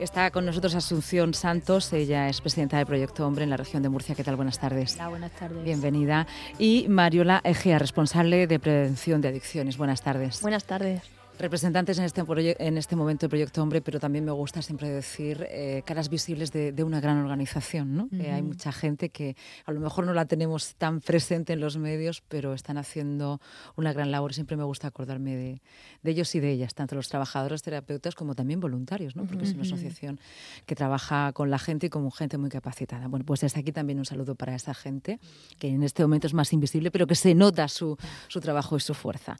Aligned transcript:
Está 0.00 0.30
con 0.30 0.46
nosotros 0.46 0.74
Asunción 0.74 1.34
Santos, 1.34 1.92
ella 1.92 2.30
es 2.30 2.40
presidenta 2.40 2.78
del 2.78 2.86
Proyecto 2.86 3.26
Hombre 3.26 3.44
en 3.44 3.50
la 3.50 3.58
región 3.58 3.82
de 3.82 3.90
Murcia. 3.90 4.14
¿Qué 4.14 4.24
tal? 4.24 4.34
Buenas 4.34 4.58
tardes. 4.58 4.94
Hola, 4.94 5.08
buenas 5.08 5.32
tardes. 5.32 5.62
Bienvenida. 5.62 6.26
Y 6.58 6.86
Mariola 6.88 7.42
Egea, 7.44 7.78
responsable 7.78 8.46
de 8.46 8.58
prevención 8.58 9.20
de 9.20 9.28
adicciones. 9.28 9.76
Buenas 9.76 10.00
tardes. 10.00 10.40
Buenas 10.40 10.64
tardes 10.64 11.19
representantes 11.40 11.98
en 11.98 12.04
este, 12.04 12.22
en 12.58 12.78
este 12.78 12.96
momento 12.96 13.24
del 13.24 13.30
Proyecto 13.30 13.62
Hombre, 13.62 13.80
pero 13.80 13.98
también 13.98 14.24
me 14.24 14.32
gusta 14.32 14.62
siempre 14.62 14.90
decir 14.90 15.46
eh, 15.50 15.82
caras 15.86 16.08
visibles 16.08 16.52
de, 16.52 16.74
una 16.84 17.00
gran 17.00 17.18
organización. 17.18 17.96
¿no? 17.96 18.08
hay 18.12 18.42
mucha 18.42 18.72
gente 18.72 19.08
que 19.08 19.36
a 19.64 19.72
lo 19.72 19.80
mejor 19.80 20.06
no 20.06 20.14
la 20.14 20.26
tenemos 20.26 20.74
tan 20.76 21.00
presente 21.00 21.52
en 21.52 21.60
los 21.60 21.76
medios, 21.76 22.22
pero 22.28 22.54
están 22.54 22.78
haciendo 22.78 23.40
una 23.76 23.92
gran 23.92 24.10
labor. 24.10 24.34
Siempre 24.34 24.56
me 24.56 24.64
gusta 24.64 24.88
acordarme 24.88 25.36
de, 25.36 25.62
ellos 26.04 26.34
y 26.34 26.40
de 26.40 26.50
ellas, 26.50 26.74
tanto 26.74 26.94
los 26.94 27.08
trabajadores, 27.08 27.62
terapeutas, 27.62 28.14
como 28.14 28.34
también 28.34 28.60
voluntarios, 28.60 29.16
¿no? 29.16 29.24
porque 29.24 29.44
es 29.44 29.54
una 29.54 29.62
asociación 29.62 30.20
que 30.66 30.74
trabaja 30.74 31.32
con 31.32 31.50
la 31.50 31.58
gente 31.58 31.86
y 31.86 31.90
con 31.90 32.10
gente 32.12 32.38
muy 32.38 32.50
capacitada. 32.50 33.08
Bueno, 33.08 33.24
pues 33.24 33.40
desde 33.40 33.60
aquí 33.60 33.72
también 33.72 33.98
un 33.98 34.04
saludo 34.04 34.34
para 34.34 34.54
esa 34.54 34.74
gente, 34.74 35.18
que 35.58 35.68
en 35.68 35.82
este 35.82 36.02
momento 36.02 36.26
es 36.26 36.34
más 36.34 36.52
invisible, 36.52 36.90
pero 36.90 37.06
que 37.06 37.14
se 37.14 37.34
nota 37.34 37.68
su, 37.68 37.96
su 38.28 38.40
trabajo 38.40 38.76
y 38.76 38.80
su 38.80 38.94
fuerza. 38.94 39.38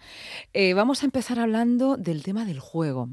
Eh, 0.52 0.74
vamos 0.74 1.02
a 1.02 1.06
empezar 1.06 1.38
hablando 1.38 1.89
del 1.96 2.22
tema 2.22 2.44
del 2.44 2.60
juego. 2.60 3.08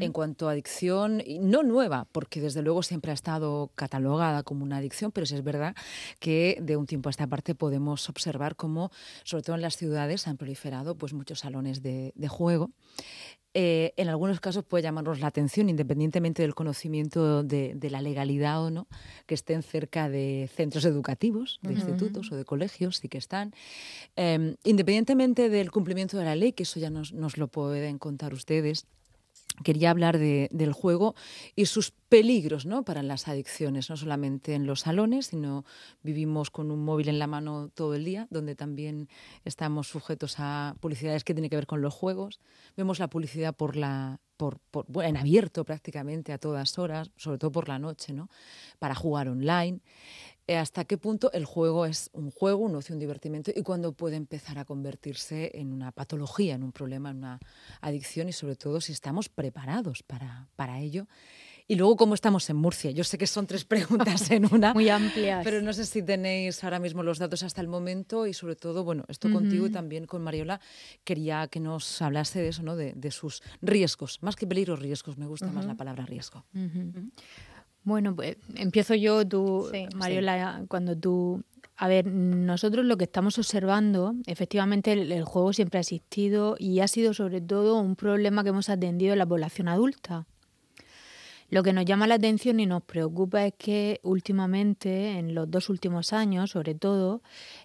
En 0.00 0.12
cuanto 0.12 0.48
a 0.48 0.52
adicción, 0.52 1.22
no 1.40 1.62
nueva, 1.62 2.06
porque 2.12 2.40
desde 2.40 2.62
luego 2.62 2.82
siempre 2.82 3.10
ha 3.10 3.14
estado 3.14 3.70
catalogada 3.74 4.42
como 4.42 4.64
una 4.64 4.78
adicción, 4.78 5.12
pero 5.12 5.26
sí 5.26 5.34
es 5.34 5.44
verdad 5.44 5.74
que 6.18 6.58
de 6.60 6.76
un 6.76 6.86
tiempo 6.86 7.08
a 7.08 7.10
esta 7.10 7.26
parte 7.26 7.54
podemos 7.54 8.08
observar 8.08 8.56
cómo, 8.56 8.90
sobre 9.24 9.42
todo 9.42 9.56
en 9.56 9.62
las 9.62 9.76
ciudades, 9.76 10.26
han 10.28 10.36
proliferado 10.36 10.96
pues, 10.96 11.12
muchos 11.12 11.40
salones 11.40 11.82
de, 11.82 12.12
de 12.14 12.28
juego. 12.28 12.70
Eh, 13.54 13.92
en 13.96 14.08
algunos 14.08 14.40
casos 14.40 14.64
puede 14.64 14.82
llamarnos 14.82 15.20
la 15.20 15.26
atención, 15.26 15.68
independientemente 15.68 16.42
del 16.42 16.54
conocimiento 16.54 17.42
de, 17.42 17.76
la 17.90 18.00
legalidad 18.00 18.64
o 18.64 18.70
no, 18.70 18.86
que 19.26 19.34
estén 19.34 19.62
cerca 19.62 20.08
de 20.08 20.48
centros 20.54 20.84
educativos, 20.86 21.60
de 21.62 21.74
institutos 21.74 22.32
o 22.32 22.36
de 22.36 22.44
colegios, 22.44 23.04
y 23.04 23.08
que 23.08 23.18
están. 23.18 23.52
Em, 24.16 24.56
independientemente 24.64 25.50
del 25.50 25.70
cumplimiento 25.70 26.16
de 26.16 26.24
la 26.24 26.34
ley, 26.34 26.52
que 26.52 26.62
eso 26.62 26.80
ya 26.80 26.88
nos, 26.88 27.12
nos 27.12 27.36
lo 27.36 27.48
pueden 27.48 27.98
contar 27.98 28.32
ustedes, 28.32 28.86
quería 29.62 29.90
hablar 29.90 30.18
del 30.18 30.72
juego 30.72 31.14
y 31.56 31.66
sus 31.66 31.92
peligros 32.08 32.66
¿no? 32.66 32.84
para 32.84 33.02
las 33.02 33.28
adicciones, 33.28 33.88
no 33.90 33.96
solamente 33.96 34.54
en 34.54 34.66
los 34.66 34.80
salones, 34.80 35.26
sino 35.26 35.64
vivimos 36.02 36.50
con 36.50 36.70
un 36.70 36.84
móvil 36.84 37.08
en 37.08 37.18
la 37.18 37.26
mano 37.26 37.70
todo 37.74 37.94
el 37.94 38.04
día, 38.04 38.26
donde 38.30 38.54
también 38.54 39.08
estamos 39.44 39.88
sujetos 39.88 40.36
a 40.38 40.74
publicidades 40.80 41.24
que 41.24 41.34
tienen 41.34 41.50
que 41.50 41.56
ver 41.56 41.66
con 41.66 41.80
los 41.80 41.94
juegos. 41.94 42.40
Vemos 42.76 42.98
la 42.98 43.08
publicidad 43.08 43.54
por 43.54 43.76
la, 43.76 44.20
por, 44.36 44.58
en 45.04 45.16
abierto 45.16 45.64
prácticamente 45.64 46.32
a 46.32 46.38
todas 46.38 46.78
horas, 46.78 47.10
sobre 47.16 47.38
todo 47.38 47.52
por 47.52 47.68
la 47.68 47.78
noche, 47.78 48.12
¿no? 48.12 48.28
para 48.78 48.94
jugar 48.94 49.28
online. 49.28 49.80
Eh, 50.48 50.56
hasta 50.56 50.84
qué 50.84 50.98
punto 50.98 51.30
el 51.32 51.44
juego 51.44 51.86
es 51.86 52.10
un 52.12 52.30
juego, 52.30 52.64
un 52.64 52.74
ocio, 52.74 52.94
un 52.94 52.98
divertimento 52.98 53.52
y 53.54 53.62
cuándo 53.62 53.92
puede 53.92 54.16
empezar 54.16 54.58
a 54.58 54.64
convertirse 54.64 55.52
en 55.54 55.72
una 55.72 55.92
patología, 55.92 56.54
en 56.54 56.64
un 56.64 56.72
problema, 56.72 57.10
en 57.10 57.18
una 57.18 57.40
adicción 57.80 58.28
y 58.28 58.32
sobre 58.32 58.56
todo 58.56 58.80
si 58.80 58.92
estamos 58.92 59.28
preparados 59.28 60.02
para, 60.02 60.48
para 60.56 60.80
ello. 60.80 61.06
Y 61.68 61.76
luego, 61.76 61.96
¿cómo 61.96 62.14
estamos 62.14 62.50
en 62.50 62.56
Murcia? 62.56 62.90
Yo 62.90 63.04
sé 63.04 63.16
que 63.18 63.26
son 63.26 63.46
tres 63.46 63.64
preguntas 63.64 64.30
en 64.30 64.52
una. 64.52 64.74
Muy 64.74 64.88
amplias. 64.88 65.44
Pero 65.44 65.62
no 65.62 65.72
sé 65.72 65.86
si 65.86 66.02
tenéis 66.02 66.62
ahora 66.64 66.78
mismo 66.78 67.02
los 67.02 67.18
datos 67.18 67.42
hasta 67.44 67.60
el 67.60 67.68
momento 67.68 68.26
y 68.26 68.34
sobre 68.34 68.56
todo, 68.56 68.84
bueno, 68.84 69.04
esto 69.08 69.30
contigo 69.30 69.66
y 69.66 69.70
también 69.70 70.06
con 70.06 70.22
Mariola, 70.22 70.60
quería 71.04 71.46
que 71.46 71.60
nos 71.60 72.02
hablase 72.02 72.40
de 72.40 72.48
eso, 72.48 72.62
¿no? 72.62 72.74
De, 72.74 72.92
de 72.94 73.10
sus 73.10 73.42
riesgos. 73.60 74.18
Más 74.22 74.34
que 74.34 74.46
peligros, 74.46 74.80
riesgos. 74.80 75.18
Me 75.18 75.26
gusta 75.26 75.46
más 75.46 75.64
la 75.64 75.76
palabra 75.76 76.04
riesgo. 76.04 76.44
Bueno, 77.84 78.14
pues 78.14 78.36
empiezo 78.54 78.94
yo, 78.94 79.26
tú, 79.26 79.68
Mariola, 79.94 80.64
cuando 80.68 80.96
tú... 80.96 81.42
A 81.76 81.88
ver, 81.88 82.06
nosotros 82.06 82.84
lo 82.84 82.96
que 82.96 83.04
estamos 83.04 83.38
observando, 83.38 84.14
efectivamente 84.26 84.92
el, 84.92 85.24
juego 85.24 85.52
siempre 85.52 85.78
ha 85.78 85.80
existido 85.80 86.54
y 86.58 86.78
ha 86.78 86.86
sido 86.86 87.12
sobre 87.12 87.40
todo 87.40 87.80
un 87.80 87.96
problema 87.96 88.44
que 88.44 88.50
hemos 88.50 88.68
atendido 88.68 89.14
en 89.14 89.18
la 89.18 89.26
población 89.26 89.66
adulta. 89.66 90.26
Lo 91.48 91.62
que 91.62 91.72
nos 91.72 91.84
llama 91.84 92.06
la 92.06 92.14
atención 92.14 92.60
y 92.60 92.66
nos 92.66 92.82
preocupa 92.84 93.44
es 93.46 93.54
que 93.58 94.00
últimamente, 94.04 95.18
en 95.18 95.34
los 95.34 95.50
dos 95.50 95.70
últimos 95.70 96.12
años 96.12 96.50
sobre 96.52 96.74
todo, 96.74 97.20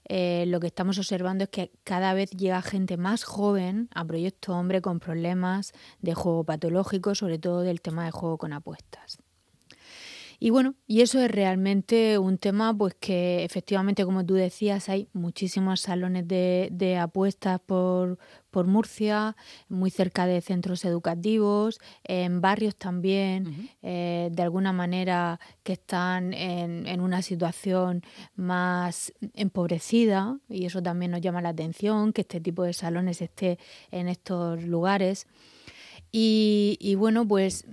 eh, 0.09 0.45
lo 0.47 0.59
que 0.59 0.67
estamos 0.67 0.97
observando 0.97 1.44
es 1.44 1.49
que 1.51 1.72
cada 1.84 2.13
vez 2.13 2.31
llega 2.31 2.61
gente 2.63 2.97
más 2.97 3.23
joven 3.23 3.88
a 3.94 4.03
Proyecto 4.03 4.53
Hombre 4.53 4.81
con 4.81 4.99
problemas 4.99 5.73
de 6.01 6.16
juego 6.16 6.44
patológico, 6.44 7.13
sobre 7.13 7.38
todo 7.38 7.61
del 7.61 7.81
tema 7.81 8.03
de 8.05 8.11
juego 8.11 8.38
con 8.38 8.51
apuestas. 8.51 9.19
Y 10.39 10.51
bueno, 10.51 10.75
y 10.85 11.01
eso 11.01 11.19
es 11.19 11.31
realmente 11.31 12.19
un 12.19 12.37
tema 12.37 12.71
pues 12.77 12.93
que 12.93 13.43
efectivamente, 13.43 14.05
como 14.05 14.23
tú 14.23 14.35
decías, 14.35 14.87
hay 14.87 15.09
muchísimos 15.11 15.81
salones 15.81 16.27
de, 16.27 16.97
apuestas 17.01 17.59
por, 17.59 18.19
por 18.51 18.67
Murcia, 18.67 19.35
muy 19.67 19.89
cerca 19.89 20.27
de 20.27 20.41
centros 20.41 20.85
educativos, 20.85 21.79
en 22.03 22.39
barrios 22.39 22.75
también, 22.75 23.71
eh, 23.81 24.29
de 24.31 24.43
alguna 24.43 24.73
manera 24.73 25.39
que 25.63 25.73
están 25.73 26.33
en, 26.33 26.85
en, 26.85 27.01
una 27.01 27.23
situación 27.23 28.03
más 28.35 29.13
empobrecida, 29.33 30.37
y 30.49 30.65
eso 30.65 30.83
también 30.83 31.11
nos 31.11 31.21
llama 31.21 31.41
la 31.41 31.49
atención, 31.49 32.13
que 32.13 32.21
este 32.21 32.41
tipo 32.41 32.61
de 32.61 32.73
salones 32.73 33.23
esté 33.23 33.57
en 33.89 34.07
estos 34.07 34.61
lugares. 34.63 35.25
Y, 36.11 36.77
y 36.79 36.95
bueno, 36.95 37.27
pues 37.27 37.65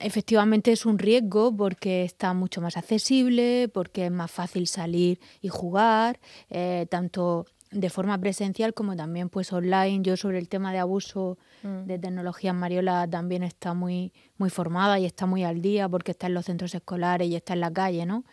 efectivamente 0.00 0.72
es 0.72 0.86
un 0.86 0.98
riesgo 0.98 1.54
porque 1.56 2.04
está 2.04 2.34
mucho 2.34 2.60
más 2.60 2.76
accesible, 2.76 3.68
porque 3.68 4.06
es 4.06 4.12
más 4.12 4.30
fácil 4.30 4.66
salir 4.66 5.20
y 5.40 5.48
jugar, 5.48 6.18
eh, 6.48 6.86
tanto 6.90 7.46
de 7.70 7.88
forma 7.88 8.18
presencial 8.18 8.74
como 8.74 8.96
también 8.96 9.28
pues 9.28 9.52
online. 9.52 10.00
Yo 10.02 10.16
sobre 10.16 10.38
el 10.38 10.48
tema 10.48 10.72
de 10.72 10.78
abuso 10.78 11.38
mm. 11.62 11.86
de 11.86 11.98
tecnologías, 11.98 12.54
Mariola 12.54 13.08
también 13.08 13.42
está 13.42 13.74
muy, 13.74 14.12
muy 14.38 14.50
formada 14.50 14.98
y 14.98 15.06
está 15.06 15.26
muy 15.26 15.44
al 15.44 15.62
día 15.62 15.88
porque 15.88 16.10
está 16.10 16.26
en 16.26 16.34
los 16.34 16.46
centros 16.46 16.74
escolares 16.74 17.28
y 17.28 17.36
está 17.36 17.52
en 17.52 17.60
la 17.60 17.72
calle, 17.72 18.06
¿no? 18.06 18.24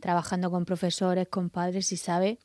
Trabajando 0.00 0.50
con 0.50 0.64
profesores, 0.64 1.28
con 1.28 1.50
padres 1.50 1.92
y 1.92 1.96
sabe 1.96 2.38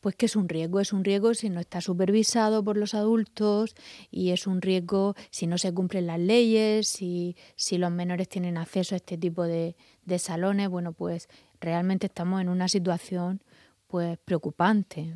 pues 0.00 0.14
que 0.14 0.26
es 0.26 0.36
un 0.36 0.48
riesgo, 0.48 0.80
es 0.80 0.92
un 0.92 1.04
riesgo 1.04 1.34
si 1.34 1.50
no 1.50 1.60
está 1.60 1.80
supervisado 1.80 2.64
por 2.64 2.76
los 2.76 2.94
adultos 2.94 3.74
y 4.10 4.30
es 4.30 4.46
un 4.46 4.62
riesgo 4.62 5.14
si 5.30 5.46
no 5.46 5.58
se 5.58 5.74
cumplen 5.74 6.06
las 6.06 6.20
leyes, 6.20 6.88
si, 6.88 7.36
si 7.56 7.78
los 7.78 7.90
menores 7.90 8.28
tienen 8.28 8.58
acceso 8.58 8.94
a 8.94 8.96
este 8.96 9.18
tipo 9.18 9.42
de, 9.42 9.76
de 10.04 10.18
salones, 10.18 10.68
bueno, 10.68 10.92
pues 10.92 11.28
realmente 11.60 12.06
estamos 12.06 12.40
en 12.40 12.48
una 12.48 12.68
situación 12.68 13.42
pues 13.88 14.18
preocupante. 14.18 15.14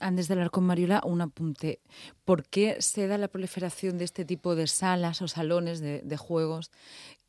Antes 0.00 0.28
de 0.28 0.34
hablar 0.34 0.50
con 0.50 0.64
Mariola, 0.64 1.02
un 1.04 1.20
apunte. 1.20 1.80
¿Por 2.24 2.44
qué 2.44 2.76
se 2.80 3.08
da 3.08 3.18
la 3.18 3.28
proliferación 3.28 3.98
de 3.98 4.04
este 4.04 4.24
tipo 4.24 4.54
de 4.54 4.68
salas 4.68 5.20
o 5.22 5.28
salones 5.28 5.80
de, 5.80 6.16
juegos 6.16 6.70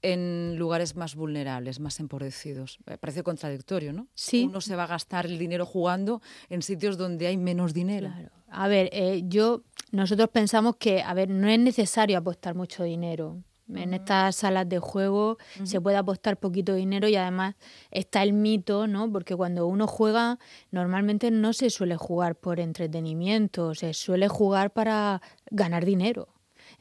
en 0.04 0.56
lugares 0.58 0.96
más 0.96 1.16
vulnerables, 1.16 1.80
más 1.80 2.00
empobrecidos? 2.00 2.78
parece 3.02 3.24
contradictorio, 3.24 3.92
¿no? 3.92 4.08
Sí. 4.14 4.46
Uno 4.48 4.62
se 4.62 4.76
va 4.76 4.84
a 4.84 4.88
gastar 4.88 5.26
el 5.26 5.40
dinero 5.40 5.66
jugando 5.66 6.22
en 6.50 6.62
sitios 6.62 6.98
donde 6.98 7.26
hay 7.26 7.38
menos 7.38 7.74
dinero. 7.74 8.10
Claro. 8.10 8.30
A 8.50 8.68
ver, 8.68 8.90
eh, 8.94 9.24
yo, 9.26 9.64
nosotros 9.92 10.30
pensamos 10.30 10.76
que, 10.76 11.02
a 11.02 11.16
ver, 11.16 11.30
no 11.30 11.50
es 11.50 11.60
necesario 11.60 12.20
apostar 12.20 12.54
mucho 12.54 12.84
dinero. 12.84 13.44
En 13.70 13.94
estas 13.94 14.36
salas 14.36 14.68
de 14.68 14.80
juego 14.80 15.38
se 15.64 15.80
puede 15.80 15.98
apostar 15.98 16.38
poquito 16.38 16.74
dinero 16.74 17.08
y 17.08 17.16
además 17.16 17.56
está 17.92 18.22
el 18.22 18.34
mito, 18.34 18.88
¿no? 18.88 19.12
Porque 19.12 19.36
cuando 19.36 19.68
uno 19.68 19.88
juega, 19.88 20.38
normalmente 20.72 21.32
no 21.32 21.54
se 21.54 21.70
suele 21.70 21.96
jugar 21.96 22.36
por 22.36 22.60
entretenimiento, 22.60 23.74
se 23.74 23.94
suele 23.94 24.28
jugar 24.28 24.72
para 24.72 25.22
ganar 25.50 25.86
dinero. 25.86 26.28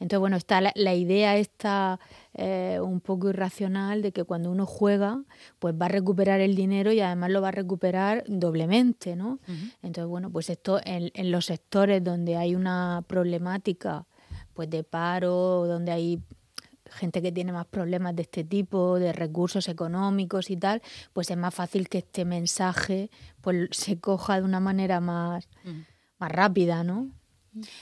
Entonces, 0.00 0.18
bueno, 0.18 0.36
está 0.36 0.60
la, 0.60 0.94
idea 0.94 1.36
está 1.36 2.00
eh, 2.34 2.80
un 2.82 3.00
poco 3.00 3.28
irracional 3.28 4.02
de 4.02 4.10
que 4.10 4.24
cuando 4.24 4.50
uno 4.50 4.66
juega, 4.66 5.22
pues 5.58 5.74
va 5.80 5.86
a 5.86 5.88
recuperar 5.88 6.40
el 6.40 6.56
dinero 6.56 6.92
y 6.92 7.00
además 7.00 7.30
lo 7.30 7.40
va 7.40 7.48
a 7.48 7.52
recuperar 7.52 8.24
doblemente, 8.26 9.14
¿no? 9.14 9.38
Entonces, 9.82 10.06
bueno, 10.06 10.30
pues 10.30 10.50
esto 10.50 10.80
en, 10.84 11.10
en 11.14 11.30
los 11.30 11.46
sectores 11.46 12.02
donde 12.02 12.36
hay 12.36 12.54
una 12.54 13.04
problemática 13.06 14.06
pues 14.54 14.68
de 14.70 14.82
paro, 14.82 15.66
donde 15.66 15.92
hay 15.92 16.20
gente 16.92 17.22
que 17.22 17.32
tiene 17.32 17.52
más 17.52 17.66
problemas 17.66 18.14
de 18.16 18.22
este 18.22 18.44
tipo, 18.44 18.98
de 18.98 19.12
recursos 19.12 19.68
económicos 19.68 20.50
y 20.50 20.56
tal, 20.56 20.82
pues 21.12 21.30
es 21.30 21.36
más 21.36 21.54
fácil 21.54 21.88
que 21.88 21.98
este 21.98 22.24
mensaje 22.24 23.10
pues 23.40 23.68
se 23.72 23.98
coja 23.98 24.36
de 24.36 24.42
una 24.42 24.60
manera 24.60 25.00
más, 25.00 25.48
más 26.18 26.32
rápida, 26.32 26.84
¿no? 26.84 27.10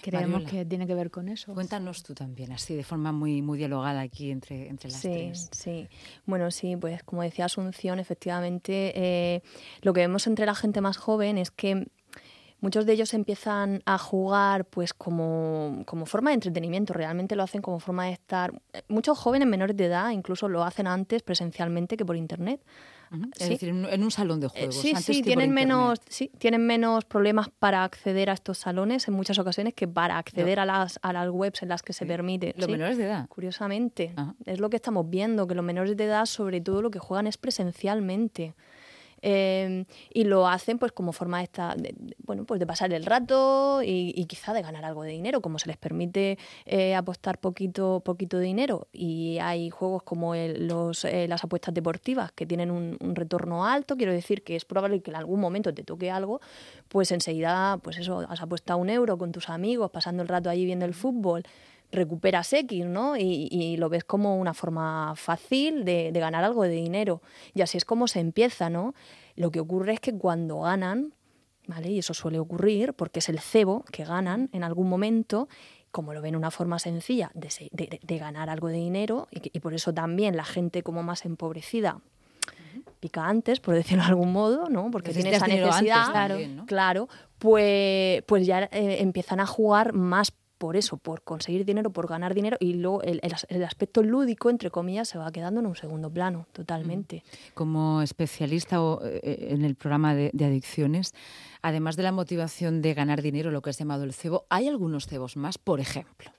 Creemos 0.03 0.43
que 0.51 0.65
tiene 0.65 0.87
que 0.87 0.95
ver 0.95 1.13
con 1.13 1.29
eso. 1.29 1.55
Cuéntanos 1.55 2.03
tú 2.03 2.13
también, 2.13 2.51
así 2.53 2.75
de 2.75 2.83
forma 2.83 3.13
muy, 3.13 3.41
muy 3.41 3.57
dialogada 3.57 4.01
aquí 4.01 4.33
entre, 4.33 4.69
entre 4.69 4.91
las 4.91 5.01
tres. 5.01 5.49
Sí, 5.53 5.89
bueno, 6.27 6.51
sí, 6.51 6.77
pues 6.77 7.05
como 7.05 7.23
decía 7.23 7.45
Asunción, 7.45 8.01
efectivamente, 8.01 8.93
eh, 8.97 9.43
lo 9.83 9.93
que 9.93 10.01
vemos 10.01 10.27
entre 10.27 10.45
la 10.45 10.57
gente 10.57 10.81
más 10.81 10.97
joven 10.97 11.39
es 11.39 11.53
que 11.53 11.87
muchos 12.61 12.87
de 12.87 12.93
ellos 12.93 13.15
empiezan 13.15 13.83
a 13.87 13.99
jugar 13.99 14.65
pues 14.65 14.95
como, 14.95 15.83
como 15.87 16.07
forma 16.07 16.31
de 16.31 16.35
entretenimiento, 16.35 16.93
realmente 16.93 17.37
lo 17.37 17.43
hacen 17.43 17.63
como 17.63 17.81
forma 17.81 18.07
de 18.07 18.13
estar. 18.13 18.53
Muchos 18.89 19.19
jóvenes 19.19 19.49
menores 19.49 19.77
de 19.77 19.87
edad 19.87 20.11
incluso 20.11 20.49
lo 20.49 20.65
hacen 20.65 20.87
antes 20.87 21.23
presencialmente 21.23 21.97
que 21.97 22.05
por 22.05 22.17
internet. 22.17 22.61
Es 23.41 23.49
decir, 23.49 23.71
en 23.71 24.05
un 24.05 24.11
salón 24.13 24.39
de 24.39 24.47
eh, 24.47 24.51
juegos. 24.51 24.77
sí, 24.77 24.95
sí, 24.95 25.23
tienen 25.23 25.51
menos, 25.51 25.99
sí, 26.09 26.31
tienen 26.39 26.65
menos 26.65 27.05
problemas 27.05 27.49
para 27.49 27.83
acceder 27.83 28.31
a 28.31 28.35
estos 28.35 28.59
salones 28.59 29.09
en 29.09 29.15
muchas 29.15 29.37
ocasiones 29.41 29.75
que 29.75 29.89
para 29.89 30.17
acceder 30.17 30.61
a, 30.61 30.65
las, 30.65 31.01
a 31.03 31.13
las 31.13 31.29
webs 31.29 31.63
en 31.63 31.71
las 31.71 31.83
que 31.83 31.93
se 31.93 32.07
permite. 32.07 32.55
Los 32.57 32.69
menores 32.69 32.99
de 32.99 33.07
edad. 33.07 33.29
Curiosamente. 33.29 34.15
Es 34.47 34.61
lo 34.61 34.71
que 34.71 34.77
estamos 34.77 35.11
viendo, 35.11 35.49
que 35.49 35.57
los 35.57 35.65
menores 35.65 35.97
de 35.97 36.05
edad 36.05 36.25
sobre 36.27 36.61
todo 36.61 36.83
lo 36.83 36.93
que 36.93 37.01
juegan 37.01 37.27
es 37.27 37.37
presencialmente. 37.37 38.55
Em, 39.23 39.85
y 40.13 40.25
lo 40.25 40.49
hacen 40.49 40.79
pues 40.79 40.93
como 40.93 41.13
forma 41.13 41.39
de, 41.39 41.45
esta, 41.45 41.77
bueno, 42.25 42.45
pues 42.45 42.59
de 42.59 42.67
pasar 42.67 42.93
el 42.93 43.05
rato 43.05 43.83
y, 43.83 44.25
quizá 44.27 44.53
de 44.53 44.63
ganar 44.63 44.85
algo 44.85 45.03
de 45.03 45.11
dinero, 45.11 45.41
como 45.41 45.59
se 45.59 45.67
les 45.67 45.77
permite 45.77 46.39
eh, 46.67 46.95
apostar 46.95 47.39
poquito, 47.39 48.01
poquito 48.05 48.39
dinero. 48.39 48.89
Y 48.93 49.39
hay 49.39 49.71
juegos 49.71 50.03
como 50.03 50.35
los, 50.35 51.05
eh, 51.05 51.27
las 51.29 51.45
apuestas 51.45 51.75
deportivas 51.75 52.33
que 52.33 52.47
tienen 52.47 52.71
un, 52.71 52.99
retorno 53.15 53.67
alto, 53.67 53.97
quiero 53.97 54.13
decir 54.13 54.43
que 54.43 54.57
es 54.57 54.65
probable 54.65 55.01
que 55.01 55.11
en 55.11 55.17
algún 55.17 55.41
momento 55.41 55.75
te 55.75 55.83
toque 55.83 56.11
algo, 56.11 56.41
pues 56.89 57.11
enseguida, 57.13 57.79
pues 57.83 57.99
eso, 57.99 58.21
has 58.29 58.41
apostado 58.41 58.79
un 58.79 58.89
euro 58.89 59.19
con 59.19 59.33
tus 59.33 59.49
amigos, 59.49 59.91
pasando 59.91 60.23
el 60.23 60.29
rato 60.29 60.49
allí 60.49 60.65
viendo 60.65 60.87
el 60.87 60.95
fútbol 60.95 61.45
recuperas 61.93 62.53
X, 62.53 62.87
¿no? 62.87 63.17
Y, 63.17 63.77
lo 63.79 63.89
ves 63.89 64.05
como 64.05 64.37
una 64.37 64.55
forma 64.55 65.15
fácil 65.17 65.85
de, 65.85 66.11
ganar 66.13 66.45
algo 66.45 66.63
de 66.65 66.71
dinero. 66.71 67.23
Y 67.55 67.63
así 67.63 67.77
es 67.77 67.85
como 67.85 68.09
se 68.09 68.21
empieza, 68.21 68.71
¿no? 68.71 68.95
Lo 69.37 69.51
que 69.51 69.61
ocurre 69.61 69.95
es 69.95 70.01
que 70.01 70.17
cuando 70.17 70.61
ganan, 70.61 71.15
¿vale? 71.67 71.91
Y 71.91 71.99
eso 71.99 72.15
suele 72.15 72.39
ocurrir 72.39 72.95
porque 72.95 73.21
es 73.21 73.29
el 73.29 73.41
cebo 73.41 73.85
que 73.91 74.05
ganan 74.05 74.51
en 74.53 74.65
algún 74.65 74.89
momento, 74.89 75.49
como 75.91 76.15
lo 76.15 76.23
ven 76.23 76.37
una 76.37 76.51
forma 76.51 76.79
sencilla 76.79 77.33
de, 77.35 78.19
ganar 78.19 78.51
algo 78.51 78.69
de 78.69 78.77
dinero, 78.77 79.29
y, 79.31 79.59
por 79.61 79.75
eso 79.75 79.93
también 79.93 80.37
la 80.37 80.45
gente 80.45 80.83
como 80.83 81.03
más 81.03 81.25
empobrecida 81.25 82.01
pica 83.01 83.27
antes, 83.27 83.61
por 83.61 83.75
decirlo 83.75 84.05
de 84.05 84.11
algún 84.11 84.33
modo, 84.33 84.69
¿no? 84.69 84.91
Porque 84.91 85.13
tiene 85.13 85.35
esa 85.35 85.47
necesidad, 85.47 86.11
claro, 86.11 86.39
claro, 86.67 87.09
pues, 87.39 88.23
pues 88.25 88.47
ya 88.47 88.65
eh, 88.65 88.99
empiezan 89.01 89.41
a 89.41 89.47
jugar 89.47 89.95
más 89.95 90.33
por 90.61 90.77
eso, 90.77 90.99
por 90.99 91.23
conseguir 91.23 91.65
dinero, 91.65 91.89
por 91.89 92.07
ganar 92.07 92.35
dinero, 92.35 92.59
y 92.61 92.75
luego 92.75 93.01
el, 93.03 93.19
aspecto 93.65 94.03
lúdico, 94.03 94.51
entre 94.51 94.71
comillas, 94.71 95.09
se 95.09 95.17
va 95.17 95.33
quedando 95.33 95.61
en 95.61 95.67
un 95.67 95.75
segundo 95.75 96.13
plano, 96.13 96.47
totalmente. 96.53 97.25
Como 97.55 98.03
especialista 98.03 98.77
eh, 99.03 99.49
en 99.53 99.65
el 99.65 99.75
programa 99.75 100.15
de, 100.15 100.31
adicciones, 100.45 101.15
además 101.63 101.97
de 101.97 102.03
la 102.03 102.13
motivación 102.13 102.83
de 102.83 102.93
ganar 102.93 103.23
dinero, 103.23 103.51
lo 103.51 103.63
que 103.63 103.71
has 103.71 103.79
llamado 103.79 104.05
el 104.05 104.13
cebo, 104.13 104.45
hay 104.51 104.69
algunos 104.69 105.07
cebos 105.07 105.35
más, 105.35 105.57
por 105.57 105.81
ejemplo, 105.81 106.31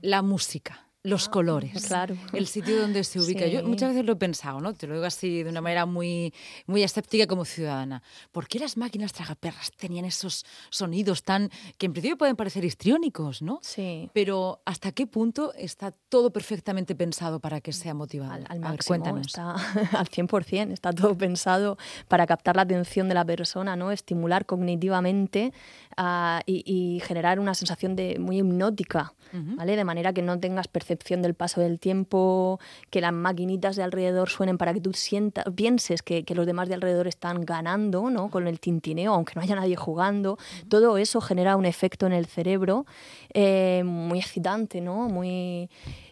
la 0.00 0.22
música 0.22 0.88
los 1.04 1.26
ah, 1.26 1.30
colores, 1.32 1.86
claro. 1.86 2.16
el 2.32 2.46
sitio 2.46 2.80
donde 2.80 3.02
se 3.02 3.18
ubica. 3.18 3.46
Yo 3.46 3.64
muchas 3.64 3.88
veces 3.88 4.04
lo 4.04 4.12
he 4.12 4.16
pensado, 4.16 4.60
¿no? 4.60 4.72
Te 4.72 4.86
lo 4.86 4.94
digo 4.94 5.04
así 5.04 5.42
de 5.42 5.50
una 5.50 5.60
manera 5.60 5.84
muy, 5.84 6.32
muy 6.66 6.84
escéptica 6.84 7.26
como 7.26 7.44
ciudadana. 7.44 8.04
¿Por 8.30 8.46
qué 8.46 8.60
las 8.60 8.76
máquinas 8.76 9.12
tragaperras 9.12 9.72
tenían 9.72 10.04
esos 10.04 10.46
sonidos 10.70 11.24
tan 11.24 11.50
que 11.76 11.86
en 11.86 11.92
principio 11.92 12.16
pueden 12.16 12.36
parecer 12.36 12.64
histriónicos, 12.64 13.42
¿no? 13.42 13.58
Sí. 13.62 14.10
Pero 14.12 14.62
¿hasta 14.64 14.92
qué 14.92 15.08
punto 15.08 15.52
está 15.54 15.90
todo 15.90 16.32
perfectamente 16.32 16.94
pensado 16.94 17.40
para 17.40 17.60
que 17.60 17.72
sea 17.72 17.94
motivado? 17.94 18.44
Al, 18.48 18.60
máximo, 18.60 18.86
cuéntanos. 18.86 19.26
Está 19.26 19.54
al 19.98 20.08
100%, 20.08 20.70
está 20.70 20.92
todo 20.92 21.18
pensado 21.18 21.78
para 22.06 22.28
captar 22.28 22.54
la 22.54 22.62
atención 22.62 23.08
de 23.08 23.14
la 23.14 23.24
persona, 23.24 23.74
¿no? 23.74 23.90
Estimular 23.90 24.46
cognitivamente 24.46 25.52
ah, 25.96 26.42
y, 26.46 27.00
generar 27.04 27.40
una 27.40 27.54
sensación 27.54 27.96
de 27.96 28.18
muy 28.20 28.38
hipnótica, 28.38 29.14
¿vale? 29.32 29.76
De 29.76 29.84
manera 29.84 30.12
que 30.12 30.22
no 30.22 30.38
tengas 30.38 30.68
percepción 30.68 30.91
del 30.96 31.34
paso 31.34 31.60
del 31.60 31.78
tiempo, 31.78 32.60
que 32.90 33.00
las 33.00 33.12
maquinitas 33.12 33.76
de 33.76 33.82
alrededor 33.82 34.28
suenen 34.28 34.58
para 34.58 34.72
que 34.72 34.80
tú 34.80 34.92
sientas, 34.92 35.44
pienses 35.54 36.02
que, 36.02 36.24
los 36.34 36.46
demás 36.46 36.68
de 36.68 36.74
alrededor 36.74 37.06
están 37.06 37.44
ganando, 37.44 38.08
¿no? 38.10 38.30
Con 38.30 38.46
el 38.46 38.58
tintineo, 38.58 39.12
aunque 39.12 39.34
no 39.36 39.42
haya 39.42 39.54
nadie 39.54 39.76
jugando. 39.76 40.38
Todo 40.68 40.96
eso 40.96 41.20
genera 41.20 41.56
un 41.56 41.66
efecto 41.66 42.06
en 42.06 42.12
el 42.12 42.26
cerebro 42.26 42.86
eh, 43.34 43.82
muy 43.84 44.18
excitante, 44.18 44.80
¿no? 44.80 45.08
Muy... 45.08 45.68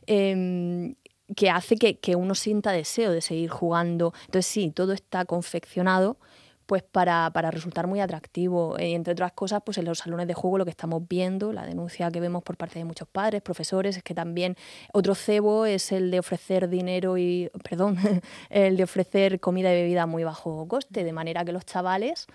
Em, 0.07 0.95
que 1.37 1.49
hace 1.49 1.77
que, 1.77 1.99
que 1.99 2.17
uno 2.17 2.35
sienta 2.35 2.73
deseo 2.73 3.13
de 3.13 3.21
seguir 3.21 3.51
jugando. 3.51 4.13
Entonces 4.27 4.47
sí, 4.47 4.71
todo 4.71 4.93
está 4.93 5.25
confeccionado 5.25 6.17
pues 6.71 6.85
para, 6.85 7.33
para, 7.33 7.51
resultar 7.51 7.89
muy 7.89 7.99
atractivo. 7.99 8.77
Y 8.79 8.95
entre 8.95 9.15
otras 9.15 9.33
cosas, 9.33 9.61
pues 9.67 9.77
en 9.79 9.87
los 9.87 9.99
salones 9.99 10.29
de 10.29 10.35
juego 10.35 10.57
lo 10.57 10.65
que 10.65 10.71
estamos 10.71 11.03
viendo, 11.09 11.53
la 11.53 11.67
denuncia 11.67 12.09
que 12.13 12.21
vemos 12.21 12.45
por 12.45 12.57
parte 12.57 12.79
de 12.79 12.85
muchos 12.85 13.09
padres, 13.09 13.43
profesores, 13.43 13.97
es 13.97 14.05
que 14.05 14.15
también 14.15 14.55
otro 14.93 15.17
cebo 15.17 15.67
es 15.67 15.91
el 15.91 16.13
de 16.13 16.21
ofrecer 16.21 16.69
dinero 16.69 17.19
y, 17.19 17.51
perdón, 17.69 17.97
el 18.51 18.77
de 18.77 18.85
ofrecer 18.85 19.41
comida 19.41 19.73
y 19.73 19.83
bebida 19.83 20.03
a 20.03 20.07
muy 20.07 20.23
bajo 20.23 20.69
coste, 20.69 21.03
de 21.03 21.13
manera 21.13 21.45
que 21.45 21.51
los 21.51 21.67
chavales 21.67 22.29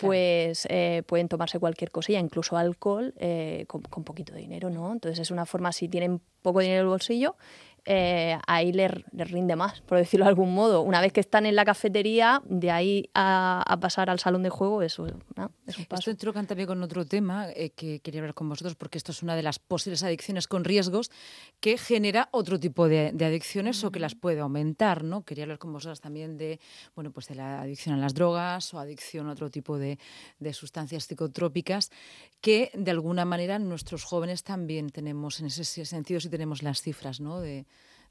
pues 0.00 0.66
eh, 0.68 1.04
pueden 1.06 1.28
tomarse 1.28 1.60
cualquier 1.60 1.92
cosilla, 1.92 2.18
incluso 2.18 2.56
alcohol, 2.56 3.14
eh, 3.18 3.66
con, 3.68 3.82
con, 3.82 4.02
poquito 4.02 4.34
dinero, 4.34 4.68
¿no? 4.68 4.92
Entonces 4.92 5.20
es 5.20 5.30
una 5.30 5.46
forma, 5.46 5.70
si 5.70 5.88
tienen 5.88 6.20
poco 6.42 6.58
dinero 6.58 6.80
en 6.80 6.86
el 6.86 6.90
bolsillo, 6.90 7.36
eh, 7.88 8.36
ahí 8.48 8.72
les, 8.72 8.90
rinde 9.12 9.54
más, 9.54 9.80
por 9.82 9.96
decirlo 9.96 10.24
de 10.24 10.30
algún 10.30 10.52
modo. 10.52 10.82
Una 10.82 11.00
vez 11.00 11.12
que 11.12 11.20
están 11.20 11.46
en 11.46 11.54
la 11.54 11.64
cafetería, 11.64 12.42
de 12.44 12.72
ahí 12.72 13.10
a, 13.14 13.78
pasar 13.80 14.10
al 14.10 14.18
salón 14.18 14.42
de 14.42 14.50
juego, 14.50 14.82
eso 14.82 15.06
es 15.06 15.12
un 15.12 15.84
paso. 15.84 16.00
Esto 16.00 16.10
entrocan 16.10 16.46
también 16.48 16.66
con 16.66 16.82
otro 16.82 17.06
tema 17.06 17.48
eh, 17.50 17.70
que 17.70 18.00
quería 18.00 18.20
hablar 18.20 18.34
con 18.34 18.48
vosotros, 18.48 18.74
porque 18.74 18.98
esto 18.98 19.12
es 19.12 19.22
una 19.22 19.36
de 19.36 19.44
las 19.44 19.60
posibles 19.60 20.02
adicciones 20.02 20.48
con 20.48 20.64
riesgos 20.64 21.12
que 21.60 21.78
genera 21.78 22.28
otro 22.32 22.58
tipo 22.58 22.88
de, 22.88 23.08
adicciones 23.08 23.84
o 23.84 23.92
que 23.92 24.00
las 24.00 24.16
puede 24.16 24.40
aumentar, 24.40 25.04
¿no? 25.04 25.24
Quería 25.24 25.44
hablar 25.44 25.58
con 25.58 25.72
vosotros 25.72 26.00
también 26.00 26.36
de, 26.36 26.58
bueno, 26.96 27.12
pues 27.12 27.28
de 27.28 27.36
la 27.36 27.60
adicción 27.60 27.94
a 27.94 27.98
las 27.98 28.14
drogas 28.14 28.74
o 28.74 28.80
adicción 28.80 29.28
a 29.28 29.32
otro 29.32 29.48
tipo 29.48 29.78
de, 29.78 30.00
de 30.40 30.52
sustancias 30.52 31.04
psicotrópicas 31.04 31.90
que 32.40 32.70
de 32.74 32.90
alguna 32.90 33.24
manera 33.24 33.60
nuestros 33.60 34.02
jóvenes 34.04 34.42
también 34.42 34.90
tenemos 34.90 35.38
en 35.40 35.46
ese 35.46 35.64
sentido 35.84 36.20
si 36.20 36.28
tenemos 36.28 36.62
las 36.62 36.82
cifras, 36.82 37.20
¿no? 37.20 37.40
De, 37.40 37.66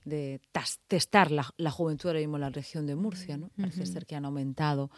de 0.05 0.39
testar 0.87 1.31
la, 1.31 1.71
juventud 1.71 2.09
ahora 2.09 2.19
mismo 2.19 2.37
en 2.37 2.41
la 2.41 2.49
región 2.49 2.85
de 2.85 2.95
Murcia. 2.95 3.37
¿no? 3.37 3.49
Parece 3.57 3.85
ser 3.85 4.05
que 4.05 4.15
han 4.15 4.25
aumentado 4.25 4.91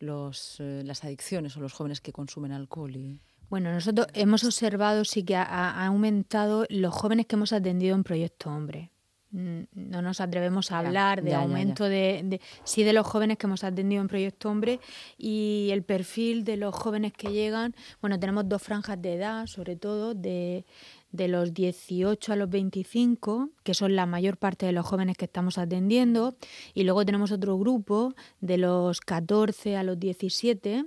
los, 0.00 0.56
eh, 0.58 0.82
las 0.84 1.04
adicciones 1.04 1.56
o 1.56 1.60
los 1.60 1.72
jóvenes 1.72 2.00
que 2.00 2.12
consumen 2.12 2.52
alcohol. 2.52 2.96
Y... 2.96 3.20
Bueno, 3.48 3.72
nosotros 3.72 4.06
hemos 4.14 4.42
observado 4.44 5.04
sí 5.04 5.22
que 5.22 5.36
ha, 5.36 5.86
aumentado 5.86 6.66
los 6.70 6.94
jóvenes 6.94 7.26
que 7.26 7.36
hemos 7.36 7.52
atendido 7.52 7.94
en 7.94 8.02
Proyecto 8.02 8.50
Hombre. 8.50 8.90
Mm, 9.30 9.62
no 9.74 10.00
nos 10.00 10.20
atrevemos 10.20 10.70
a 10.70 10.78
hablar 10.78 11.22
de 11.22 11.34
aumento 11.34 11.84
De, 11.84 12.20
de, 12.24 12.40
sí 12.62 12.84
de 12.84 12.92
los 12.92 13.06
jóvenes 13.06 13.36
que 13.36 13.46
hemos 13.46 13.64
atendido 13.64 14.00
en 14.00 14.08
Proyecto 14.08 14.48
Hombre 14.48 14.80
y 15.18 15.68
el 15.72 15.82
perfil 15.82 16.44
de 16.44 16.56
los 16.56 16.74
jóvenes 16.74 17.12
que 17.12 17.32
llegan. 17.32 17.74
Bueno, 18.00 18.18
tenemos 18.18 18.48
dos 18.48 18.62
franjas 18.62 19.00
de 19.02 19.14
edad, 19.14 19.46
sobre 19.46 19.76
todo 19.76 20.14
de 20.14 20.64
de 21.14 21.28
los 21.28 21.54
18 21.54 22.32
a 22.32 22.36
los 22.36 22.50
25, 22.50 23.50
que 23.62 23.72
son 23.72 23.94
la 23.94 24.04
mayor 24.04 24.36
parte 24.36 24.66
de 24.66 24.72
los 24.72 24.84
jóvenes 24.84 25.16
que 25.16 25.26
estamos 25.26 25.58
atendiendo, 25.58 26.36
y 26.74 26.82
luego 26.82 27.04
tenemos 27.04 27.30
otro 27.30 27.56
grupo 27.56 28.14
de 28.40 28.58
los 28.58 29.00
14 29.00 29.76
a 29.76 29.84
los 29.84 29.98
17, 30.00 30.86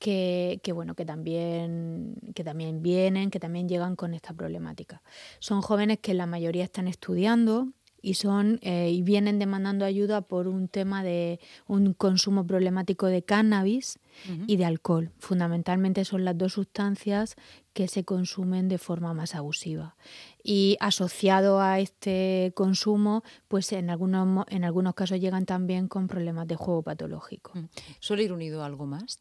que, 0.00 0.60
que, 0.64 0.72
bueno, 0.72 0.96
que 0.96 1.04
también, 1.04 2.16
que 2.34 2.42
también 2.42 2.82
vienen, 2.82 3.30
que 3.30 3.38
también 3.38 3.68
llegan 3.68 3.94
con 3.94 4.14
esta 4.14 4.34
problemática. 4.34 5.00
Son 5.38 5.62
jóvenes 5.62 6.00
que 6.00 6.12
la 6.12 6.26
mayoría 6.26 6.64
están 6.64 6.88
estudiando, 6.88 7.68
y 8.02 8.14
son 8.14 8.58
eh, 8.62 8.90
y 8.90 9.02
vienen 9.02 9.38
demandando 9.38 9.84
ayuda 9.84 10.20
por 10.20 10.48
un 10.48 10.68
tema 10.68 11.02
de 11.02 11.40
un 11.66 11.94
consumo 11.94 12.46
problemático 12.46 13.06
de 13.06 13.22
cannabis 13.22 13.98
y 14.46 14.56
de 14.56 14.64
alcohol. 14.66 15.10
Fundamentalmente 15.18 16.04
son 16.04 16.24
las 16.24 16.36
dos 16.36 16.52
sustancias 16.52 17.36
que 17.72 17.88
se 17.88 18.04
consumen 18.04 18.68
de 18.68 18.76
forma 18.76 19.14
más 19.14 19.34
abusiva. 19.34 19.96
Y 20.44 20.76
asociado 20.80 21.60
a 21.60 21.78
este 21.78 22.52
consumo, 22.54 23.22
pues 23.48 23.72
en 23.72 23.88
algunos, 23.88 24.44
en 24.48 24.64
algunos 24.64 24.94
casos 24.94 25.20
llegan 25.20 25.46
también 25.46 25.88
con 25.88 26.08
problemas 26.08 26.46
de 26.46 26.56
juego 26.56 26.82
patológico. 26.82 27.52
¿Suele 28.00 28.24
ir 28.24 28.32
unido 28.32 28.62
algo 28.64 28.86
más? 28.86 29.20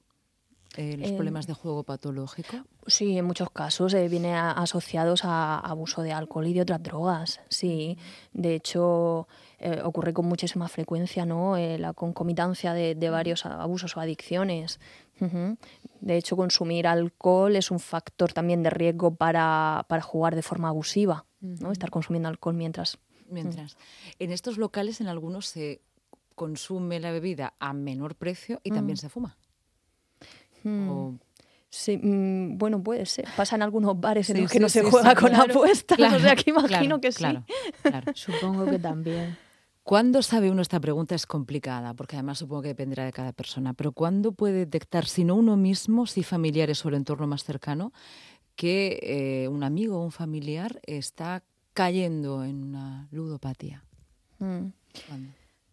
Eh, 0.78 0.96
los 0.98 1.12
problemas 1.12 1.48
de 1.48 1.54
juego 1.54 1.84
patológico? 1.84 2.56
Sí, 2.88 3.18
en 3.18 3.26
muchos 3.26 3.50
casos 3.50 3.94
eh, 3.94 4.08
viene 4.08 4.36
asociados 4.36 5.26
a 5.26 5.60
abuso 5.60 6.02
de 6.02 6.14
alcohol 6.14 6.48
y 6.48 6.54
de 6.54 6.62
otras 6.62 6.82
drogas. 6.82 7.42
Sí, 7.50 7.98
de 8.32 8.56
hecho 8.56 9.28
eh, 9.60 9.82
ocurre 9.84 10.14
con 10.14 10.28
muchísima 10.28 10.70
frecuencia, 10.70 11.26
¿no? 11.26 11.58
la 11.58 11.92
concomitancia 11.94 12.74
de, 12.74 13.10
varios 13.10 13.46
abusos 13.46 13.98
o 13.98 14.00
adicciones. 14.00 14.80
De 16.00 16.18
hecho, 16.18 16.36
consumir 16.36 16.88
alcohol 16.88 17.56
es 17.56 17.70
un 17.70 17.80
factor 17.80 18.34
también 18.34 18.64
de 18.64 18.72
riesgo 18.72 19.14
para, 19.14 19.86
jugar 20.02 20.36
de 20.36 20.42
forma 20.42 20.70
abusiva, 20.70 21.26
¿no? 21.42 21.72
Estar 21.72 21.92
consumiendo 21.92 22.28
alcohol 22.28 22.56
mientras. 22.56 22.98
Mientras. 23.30 23.78
En 24.18 24.32
estos 24.32 24.58
locales, 24.58 25.00
en 25.00 25.08
algunos 25.08 25.46
se 25.46 25.82
consume 26.34 27.00
la 27.00 27.12
bebida 27.12 27.54
a 27.60 27.74
menor 27.74 28.16
precio 28.16 28.62
y 28.64 28.72
también 28.72 28.96
mm. 28.96 28.98
se 28.98 29.10
fuma. 29.10 29.38
Hmm. 30.64 31.18
Sí, 31.70 31.98
mm, 31.98 32.58
bueno, 32.58 32.84
puede 32.84 33.06
ser. 33.06 33.26
Pasa 33.38 33.56
en 33.56 33.62
algunos 33.62 33.98
bares 34.00 34.30
en 34.30 34.42
los 34.42 34.52
que 34.52 34.60
no 34.60 34.68
se 34.68 34.84
juega 34.84 35.16
con 35.16 35.34
apuestas. 35.34 35.98
o 36.00 36.20
sea, 36.20 36.36
que 36.36 36.50
imagino 36.50 37.00
que 37.00 37.12
sí. 37.12 37.26
Supongo 38.14 38.66
que 38.66 38.78
también. 38.78 39.38
¿Cuándo 39.84 40.22
sabe 40.22 40.52
uno 40.52 40.62
esta 40.62 40.80
pregunta 40.80 41.16
es 41.16 41.26
complicada? 41.26 41.94
Porque 41.96 42.16
además 42.16 42.38
supongo 42.38 42.64
que 42.64 42.68
dependerá 42.70 43.06
de 43.06 43.12
cada 43.12 43.32
persona. 43.32 43.74
Pero 43.74 43.94
¿cuándo 43.94 44.34
puede 44.34 44.60
detectar, 44.60 45.06
si 45.06 45.24
no 45.24 45.36
uno 45.36 45.58
mismo, 45.58 46.06
si 46.06 46.24
familiares 46.24 46.86
o 46.86 46.90
el 46.90 46.96
entorno 46.96 47.26
más 47.26 47.44
cercano, 47.44 47.92
que 48.56 49.00
eh, 49.02 49.48
un 49.48 49.64
amigo 49.64 49.98
o 49.98 50.04
un 50.04 50.12
familiar 50.12 50.80
está 50.84 51.44
cayendo 51.74 52.44
en 52.44 52.64
una 52.64 53.08
ludopatía? 53.12 53.84
Mm. 54.40 54.68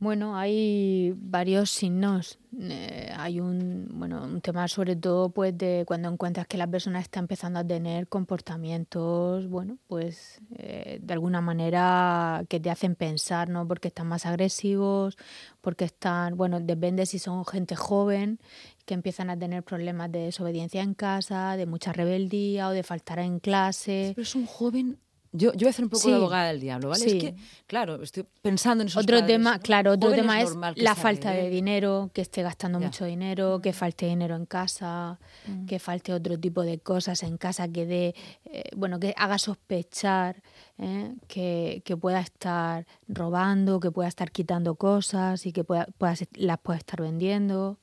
Bueno, 0.00 0.37
hay 0.37 1.12
varios 1.17 1.71
signos. 1.71 2.38
Eh, 2.61 3.12
hay 3.17 3.40
un, 3.40 3.88
bueno, 3.95 4.23
un 4.23 4.40
tema 4.40 4.69
sobre 4.69 4.95
todo 4.95 5.31
pues 5.31 5.57
de 5.59 5.85
cuando 5.87 6.09
encuentras 6.09 6.47
que 6.47 6.57
la 6.57 6.69
persona 6.69 7.00
está 7.00 7.19
empezando 7.19 7.59
a 7.59 7.64
tener 7.67 8.07
comportamientos, 8.07 9.49
bueno, 9.49 9.78
pues 9.88 10.40
eh, 10.57 11.00
de 11.02 11.12
alguna 11.12 11.40
manera 11.40 12.45
que 12.49 12.61
te 12.61 12.71
hacen 12.71 12.95
pensar, 12.95 13.49
¿no? 13.49 13.67
Porque 13.67 13.88
están 13.88 14.07
más 14.07 14.25
agresivos, 14.25 15.19
porque 15.61 15.85
están, 15.85 16.37
bueno, 16.37 16.61
depende 16.61 17.05
si 17.05 17.19
son 17.19 17.45
gente 17.45 17.75
joven 17.75 18.38
que 18.87 18.95
empiezan 18.95 19.31
a 19.31 19.38
tener 19.38 19.64
problemas 19.64 20.11
de 20.12 20.21
desobediencia 20.21 20.83
en 20.83 20.95
casa, 20.95 21.57
de 21.57 21.67
mucha 21.67 21.93
rebeldía 21.93 22.69
o 22.69 22.71
de 22.71 22.85
faltar 22.85 23.19
en 23.19 23.40
clase. 23.40 24.12
Pero 24.14 24.23
es 24.23 24.35
un 24.37 24.47
joven 24.47 24.99
yo, 25.32 25.52
yo 25.52 25.58
voy 25.61 25.66
a 25.66 25.70
hacer 25.70 25.85
un 25.85 25.90
poco 25.90 26.08
de 26.08 26.14
abogada 26.14 26.49
del 26.49 26.61
diablo, 26.61 26.88
¿vale? 26.88 27.06
Es 27.06 27.14
que, 27.14 27.35
claro, 27.66 28.02
estoy 28.02 28.25
pensando 28.40 28.82
en 28.82 28.88
esos 28.88 29.02
Otro 29.02 29.25
tema, 29.25 29.58
claro, 29.58 29.92
otro 29.92 30.11
tema 30.12 30.40
es 30.40 30.56
la 30.76 30.94
falta 30.94 31.32
de 31.32 31.50
dinero, 31.50 32.11
que 32.14 32.23
esté 32.23 32.42
gastando 32.42 32.80
mucho 32.80 33.04
dinero, 33.04 33.61
que 33.61 33.73
falte 33.73 34.06
dinero 34.06 34.37
en 34.37 34.47
casa, 34.47 35.18
mm. 35.47 35.66
que 35.66 35.78
falte 35.78 36.12
otro 36.12 36.38
tipo 36.38 36.62
de 36.62 36.78
cosas 36.78 37.23
en 37.23 37.37
casa 37.37 37.68
que 37.68 37.85
dé, 37.85 38.14
eh, 38.47 38.64
bueno, 38.76 38.99
que 38.99 39.14
haga 39.16 39.38
sospechar 39.38 40.42
¿eh? 40.78 41.14
que, 41.26 41.82
que, 41.85 41.97
pueda 41.97 42.20
estar 42.20 42.87
robando, 43.06 43.80
que 43.80 43.90
pueda 43.90 44.08
estar 44.08 44.30
quitando 44.30 44.76
cosas 44.76 45.44
y 45.47 45.52
que 45.52 45.64
pueda, 45.64 45.87
pueda 45.99 46.14
las 46.35 46.58
pueda 46.58 46.78
estar 46.78 47.02
vendiendo. 47.02 47.78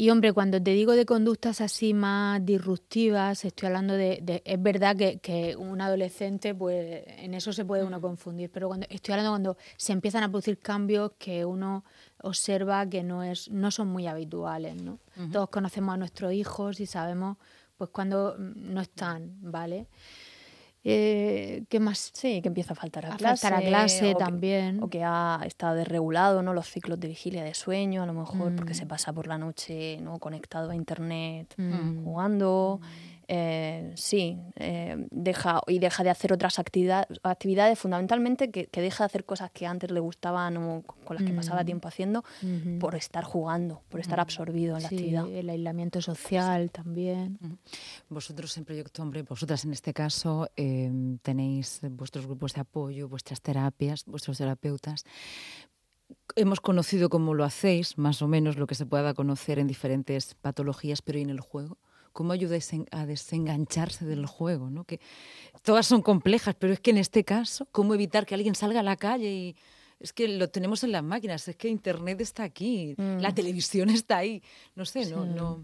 Y 0.00 0.08
hombre, 0.08 0.32
cuando 0.32 0.62
te 0.62 0.70
digo 0.70 0.92
de 0.92 1.04
conductas 1.04 1.60
así 1.60 1.92
más 1.92 2.42
disruptivas, 2.42 3.44
estoy 3.44 3.66
hablando 3.66 3.92
de, 3.92 4.40
es 4.46 4.62
verdad 4.62 4.96
que, 4.96 5.18
que, 5.18 5.56
un 5.56 5.82
adolescente, 5.82 6.54
pues 6.54 7.04
en 7.06 7.34
eso 7.34 7.52
se 7.52 7.66
puede 7.66 7.84
uno 7.84 8.00
confundir, 8.00 8.50
pero 8.50 8.68
cuando 8.68 8.86
estoy 8.88 9.12
hablando 9.12 9.32
cuando 9.32 9.56
se 9.76 9.92
empiezan 9.92 10.22
a 10.22 10.30
producir 10.30 10.58
cambios 10.58 11.12
que 11.18 11.44
uno 11.44 11.84
observa 12.22 12.88
que 12.88 13.02
no 13.02 13.22
es, 13.22 13.50
no 13.50 13.70
son 13.70 13.88
muy 13.88 14.06
habituales, 14.06 14.80
¿no? 14.80 15.00
Todos 15.30 15.50
conocemos 15.50 15.92
a 15.92 15.98
nuestros 15.98 16.32
hijos 16.32 16.80
y 16.80 16.86
sabemos 16.86 17.36
pues 17.76 17.90
cuando 17.90 18.36
no 18.38 18.80
están, 18.80 19.36
¿vale? 19.42 19.86
Eh, 20.82 21.64
¿Qué 21.68 21.78
más? 21.78 22.10
Sí, 22.14 22.40
que 22.40 22.48
empieza 22.48 22.72
a 22.72 22.76
faltar 22.76 23.06
a, 23.06 23.16
clase. 23.16 23.46
Faltar 23.46 23.62
a 23.62 23.66
clase 23.66 24.14
también. 24.14 24.82
o 24.82 24.88
que 24.88 25.04
ha 25.04 25.40
estado 25.44 25.74
desregulado, 25.74 26.42
¿no? 26.42 26.54
Los 26.54 26.68
ciclos 26.68 26.98
de 26.98 27.08
vigilia 27.08 27.44
de 27.44 27.54
sueño, 27.54 28.02
a 28.02 28.06
lo 28.06 28.14
mejor, 28.14 28.56
porque 28.56 28.74
se 28.74 28.86
mm. 28.86 28.88
pasa 28.88 29.12
por 29.12 29.26
la 29.26 29.36
noche, 29.36 29.98
¿no? 30.00 30.18
Conectado 30.18 30.70
a 30.70 30.74
internet, 30.74 31.54
mm. 31.56 32.04
jugando. 32.04 32.80
Mm. 32.80 33.09
Eh, 33.32 33.92
sí, 33.94 34.36
eh, 34.56 35.06
deja, 35.12 35.60
y 35.68 35.78
deja 35.78 36.02
de 36.02 36.10
hacer 36.10 36.32
otras 36.32 36.58
actividades, 36.58 37.78
fundamentalmente 37.78 38.50
que, 38.50 38.68
deja 38.72 39.04
de 39.04 39.06
hacer 39.06 39.24
cosas 39.24 39.52
que 39.52 39.68
antes 39.68 39.92
le 39.92 40.00
gustaban 40.00 40.56
o 40.56 40.82
con 40.82 41.16
las 41.16 41.24
que 41.24 41.32
pasaba 41.32 41.62
mm. 41.62 41.66
tiempo 41.66 41.86
haciendo, 41.86 42.24
por 42.80 42.96
estar 42.96 43.22
jugando, 43.22 43.82
por 43.88 44.00
estar 44.00 44.18
absorbido 44.18 44.74
en 44.74 44.82
la 44.82 44.88
actividad. 44.88 45.28
El 45.28 45.48
aislamiento 45.48 46.02
social 46.02 46.72
también. 46.72 47.38
Vosotros 48.08 48.56
en 48.56 48.64
Proyecto 48.64 49.00
Hombre, 49.00 49.22
vosotras 49.22 49.64
en 49.64 49.74
este 49.74 49.94
caso, 49.94 50.50
em, 50.56 51.18
tenéis 51.18 51.82
vuestros 51.88 52.26
grupos 52.26 52.54
de 52.54 52.62
apoyo, 52.62 53.08
vuestras 53.08 53.40
terapias, 53.40 54.04
vuestros 54.06 54.38
terapeutas 54.38 55.04
hemos 56.34 56.60
conocido 56.60 57.08
cómo 57.08 57.34
lo 57.34 57.44
hacéis, 57.44 57.96
más 57.96 58.22
o 58.22 58.26
menos 58.26 58.56
lo 58.56 58.66
que 58.66 58.74
se 58.74 58.86
pueda 58.86 59.14
conocer 59.14 59.60
en 59.60 59.68
diferentes 59.68 60.34
patologías, 60.34 61.02
pero 61.02 61.20
¿y 61.20 61.22
en 61.22 61.30
el 61.30 61.40
juego? 61.40 61.78
Cómo 62.12 62.32
ayuda 62.32 62.56
a 62.90 63.06
desengancharse 63.06 64.04
del 64.04 64.26
juego, 64.26 64.70
¿no? 64.70 64.84
Que 64.84 65.00
todas 65.62 65.86
son 65.86 66.02
complejas, 66.02 66.54
pero 66.58 66.72
es 66.72 66.80
que 66.80 66.90
en 66.90 66.98
este 66.98 67.24
caso, 67.24 67.66
cómo 67.72 67.94
evitar 67.94 68.26
que 68.26 68.34
alguien 68.34 68.54
salga 68.54 68.80
a 68.80 68.84
la 68.84 68.96
calle 68.96 69.32
y 69.32 69.56
es 69.98 70.12
que 70.12 70.28
lo 70.28 70.48
tenemos 70.48 70.82
en 70.82 70.92
las 70.92 71.04
máquinas, 71.04 71.46
es 71.46 71.56
que 71.56 71.68
internet 71.68 72.20
está 72.20 72.44
aquí, 72.44 72.94
la 72.96 73.30
mm. 73.30 73.34
televisión 73.34 73.90
está 73.90 74.18
ahí, 74.18 74.42
no 74.74 74.84
sé, 74.84 75.10
no, 75.10 75.26
no, 75.26 75.62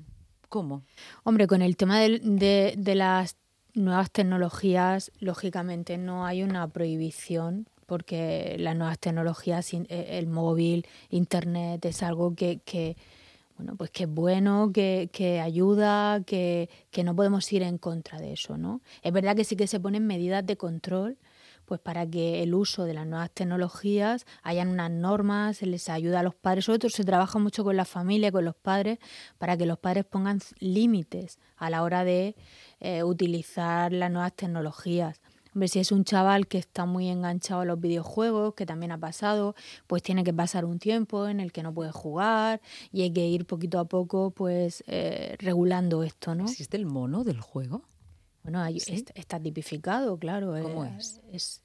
¿cómo? 0.48 0.82
Hombre, 1.24 1.46
con 1.46 1.62
el 1.62 1.76
tema 1.76 2.00
de, 2.00 2.74
de 2.76 2.94
las 2.94 3.36
nuevas 3.74 4.10
tecnologías, 4.10 5.10
lógicamente 5.20 5.96
no 5.98 6.26
hay 6.26 6.42
una 6.42 6.68
prohibición 6.68 7.68
porque 7.86 8.56
las 8.58 8.76
nuevas 8.76 8.98
tecnologías, 8.98 9.72
eh, 9.72 9.86
el 9.88 10.26
móvil, 10.26 10.86
internet, 11.08 11.84
es 11.84 12.02
algo 12.02 12.34
que, 12.34 12.60
que 12.64 12.96
bueno, 13.56 13.76
pues 13.76 13.90
que 13.90 14.04
es 14.04 14.10
bueno, 14.10 14.70
que, 14.72 15.08
que 15.12 15.40
ayuda, 15.40 16.22
que, 16.24 16.68
que, 16.90 17.04
no 17.04 17.16
podemos 17.16 17.50
ir 17.52 17.62
en 17.62 17.78
contra 17.78 18.18
de 18.18 18.32
eso, 18.32 18.58
¿no? 18.58 18.82
Es 19.02 19.12
verdad 19.12 19.34
que 19.34 19.44
sí 19.44 19.56
que 19.56 19.66
se 19.66 19.80
ponen 19.80 20.06
medidas 20.06 20.44
de 20.44 20.56
control, 20.56 21.18
pues 21.66 21.80
para 21.80 22.06
que 22.06 22.42
el 22.42 22.54
uso 22.54 22.84
de 22.84 22.94
las 22.94 23.06
nuevas 23.06 23.30
tecnologías 23.30 24.24
hayan 24.42 24.68
unas 24.68 24.90
normas, 24.90 25.58
se 25.58 25.66
les 25.66 25.88
ayuda 25.88 26.20
a 26.20 26.22
los 26.22 26.34
padres, 26.34 26.64
sobre 26.64 26.88
se 26.88 27.04
trabaja 27.04 27.38
mucho 27.38 27.64
con 27.64 27.76
la 27.76 27.84
familia, 27.84 28.30
con 28.30 28.44
los 28.44 28.54
padres, 28.54 28.98
para 29.38 29.56
que 29.56 29.66
los 29.66 29.78
padres 29.78 30.04
pongan 30.04 30.40
límites 30.60 31.38
a 31.56 31.68
la 31.68 31.82
hora 31.82 32.04
de 32.04 32.36
eh, 32.80 33.02
utilizar 33.02 33.92
las 33.92 34.10
nuevas 34.10 34.34
tecnologías. 34.34 35.20
Hombre, 35.56 35.68
si 35.68 35.78
es 35.78 35.90
un 35.90 36.04
chaval 36.04 36.48
que 36.48 36.58
está 36.58 36.84
muy 36.84 37.08
enganchado 37.08 37.62
a 37.62 37.64
los 37.64 37.80
videojuegos, 37.80 38.52
que 38.52 38.66
también 38.66 38.92
ha 38.92 38.98
pasado, 38.98 39.54
pues 39.86 40.02
tiene 40.02 40.22
que 40.22 40.34
pasar 40.34 40.66
un 40.66 40.78
tiempo 40.78 41.28
en 41.28 41.40
el 41.40 41.50
que 41.50 41.62
no 41.62 41.72
puede 41.72 41.92
jugar 41.92 42.60
y 42.92 43.00
hay 43.00 43.10
que 43.10 43.26
ir 43.26 43.46
poquito 43.46 43.78
a 43.78 43.86
poco 43.86 44.32
pues 44.32 44.84
eh, 44.86 45.34
regulando 45.38 46.02
esto, 46.02 46.34
¿no? 46.34 46.44
¿Existe 46.44 46.76
el 46.76 46.84
mono 46.84 47.24
del 47.24 47.40
juego? 47.40 47.80
Bueno, 48.42 48.62
está, 48.66 49.40
tipificado, 49.40 50.18
claro. 50.18 50.52
¿Cómo 50.60 50.84
es, 50.84 51.22
es? 51.32 51.62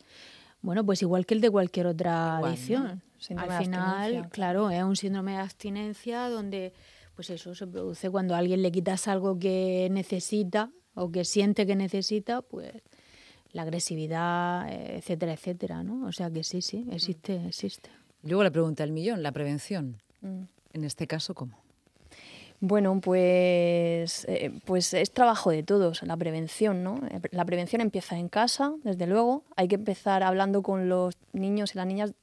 Bueno, 0.62 0.86
pues 0.86 1.02
igual 1.02 1.26
que 1.26 1.34
el 1.34 1.42
de 1.42 1.50
cualquier 1.50 1.88
otra 1.88 2.38
adicción. 2.38 3.04
Al 3.36 3.62
final, 3.62 4.30
claro, 4.30 4.70
es 4.70 4.82
un 4.82 4.96
síndrome 4.96 5.34
de 5.34 5.40
abstinencia 5.40 6.30
donde 6.30 6.72
pues 7.14 7.30
eso 7.30 7.54
se 7.56 7.68
produce 7.68 8.10
cuando 8.10 8.36
a 8.36 8.38
alguien 8.38 8.62
le 8.62 8.72
quitas 8.72 9.10
algo 9.10 9.38
que 9.38 9.90
necesita 9.92 10.72
o 10.94 11.12
que 11.12 11.26
siente 11.26 11.68
que 11.68 11.76
necesita, 11.76 12.42
pues 12.42 12.82
la 13.54 13.64
agresividad, 13.64 14.72
eh, 14.72 14.98
etcétera, 14.98 15.34
etcétera, 15.34 15.84
¿no? 15.84 16.08
O 16.08 16.12
sea 16.12 16.30
que 16.30 16.44
sí, 16.44 16.62
sí, 16.62 16.86
existe, 16.92 17.40
mm. 17.40 17.48
existe. 17.48 17.90
Luego 18.24 18.44
la 18.44 18.52
pregunta 18.52 18.84
del 18.84 18.92
millón, 18.92 19.24
la 19.24 19.32
prevención. 19.32 20.02
Mm. 20.22 20.44
En 20.74 20.84
este 20.84 21.08
caso, 21.08 21.34
¿cómo? 21.34 21.58
Bueno, 22.64 23.02
pues, 23.02 24.26
eh, 24.30 24.52
pues 24.66 24.94
es 24.94 25.12
trabajo 25.12 25.50
de 25.50 25.64
todos, 25.64 26.04
la 26.04 26.16
prevención, 26.16 26.84
¿no? 26.84 27.02
La 27.32 27.44
prevención 27.44 27.82
empieza 27.82 28.20
en 28.20 28.30
casa, 28.30 28.74
desde 28.84 29.08
luego. 29.08 29.44
Hay 29.56 29.68
que 29.68 29.76
empezar 29.76 30.22
hablando 30.22 30.62
con 30.62 30.88
los 30.88 31.18
niños 31.34 31.74
y 31.74 31.80
las 31.80 31.88
niñas 31.88 32.14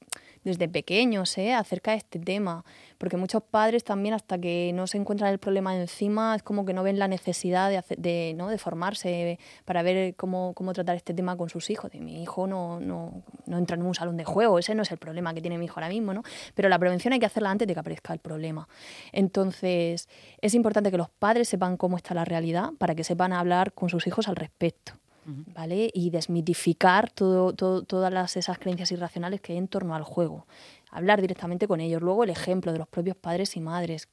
desde 0.49 0.67
pequeños 0.67 1.37
¿eh? 1.37 1.53
acerca 1.53 1.91
de 1.91 1.97
este 1.97 2.19
tema, 2.19 2.65
porque 2.97 3.17
muchos 3.17 3.41
padres 3.43 3.83
también 3.83 4.13
hasta 4.13 4.37
que 4.37 4.71
no 4.73 4.87
se 4.87 4.97
encuentran 4.97 5.31
el 5.31 5.39
problema 5.39 5.75
encima 5.75 6.35
es 6.35 6.43
como 6.43 6.65
que 6.65 6.73
no 6.73 6.83
ven 6.83 6.99
la 6.99 7.07
necesidad 7.07 7.69
de, 7.69 7.83
de, 7.97 8.33
¿no? 8.35 8.49
de 8.49 8.57
formarse 8.57 9.39
para 9.65 9.81
ver 9.83 10.15
cómo, 10.15 10.53
cómo, 10.53 10.73
tratar 10.73 10.95
este 10.95 11.13
tema 11.13 11.37
con 11.37 11.49
sus 11.49 11.69
hijos. 11.69 11.91
De, 11.91 11.99
mi 11.99 12.21
hijo 12.21 12.47
no, 12.47 12.79
no, 12.79 13.23
no, 13.45 13.57
entra 13.57 13.75
en 13.75 13.83
un 13.83 13.95
salón 13.95 14.17
de 14.17 14.25
juego, 14.25 14.59
ese 14.59 14.75
no 14.75 14.83
es 14.83 14.91
el 14.91 14.97
problema 14.97 15.33
que 15.33 15.41
tiene 15.41 15.57
mi 15.57 15.65
hijo 15.65 15.75
ahora 15.77 15.89
mismo, 15.89 16.13
¿no? 16.13 16.23
pero 16.55 16.67
la 16.69 16.77
prevención 16.77 17.13
hay 17.13 17.19
que 17.19 17.25
hacerla 17.25 17.51
antes 17.51 17.67
de 17.67 17.73
que 17.73 17.79
aparezca 17.79 18.13
el 18.13 18.19
problema. 18.19 18.67
Entonces 19.11 20.09
es 20.41 20.53
importante 20.53 20.91
que 20.91 20.97
los 20.97 21.09
padres 21.09 21.47
sepan 21.49 21.77
cómo 21.77 21.97
está 21.97 22.13
la 22.13 22.25
realidad 22.25 22.71
para 22.77 22.95
que 22.95 23.03
sepan 23.03 23.33
hablar 23.33 23.73
con 23.73 23.89
sus 23.89 24.07
hijos 24.07 24.27
al 24.27 24.35
respecto. 24.35 24.93
¿Vale? 25.25 25.91
Y 25.93 26.09
desmitificar 26.09 27.11
todo, 27.11 27.53
todas 27.53 28.37
esas 28.37 28.57
creencias 28.57 28.91
irracionales 28.91 29.41
que 29.41 29.53
hay 29.53 29.57
en 29.57 29.67
torno 29.67 29.95
al 29.95 30.03
juego. 30.03 30.45
Hablar 30.91 31.21
directamente 31.21 31.67
con 31.67 31.81
ellos. 31.81 32.01
Luego 32.01 32.23
el 32.23 32.29
ejemplo 32.29 32.71
de 32.71 32.79
los 32.79 32.87
propios 32.87 33.15
padres 33.15 33.55
y 33.55 33.59
madres, 33.59 34.07